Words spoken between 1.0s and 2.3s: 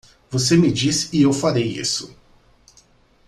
e eu farei isso.